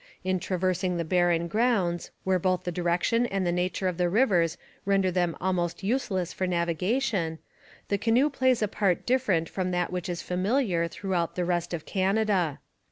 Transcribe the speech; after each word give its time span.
In 0.23 0.39
traversing 0.39 0.97
the 0.97 1.05
barren 1.05 1.47
grounds, 1.47 2.09
where 2.23 2.39
both 2.39 2.63
the 2.63 2.71
direction 2.71 3.27
and 3.27 3.45
the 3.45 3.51
nature 3.51 3.87
of 3.87 3.97
the 3.97 4.09
rivers 4.09 4.57
render 4.83 5.11
them 5.11 5.37
almost 5.39 5.83
useless 5.83 6.33
for 6.33 6.47
navigation, 6.47 7.37
the 7.89 7.99
canoe 7.99 8.31
plays 8.31 8.63
a 8.63 8.67
part 8.67 9.05
different 9.05 9.47
from 9.47 9.69
that 9.69 9.91
which 9.91 10.09
is 10.09 10.23
familiar 10.23 10.87
throughout 10.87 11.35
the 11.35 11.45
rest 11.45 11.71
of 11.71 11.85
Canada. 11.85 12.57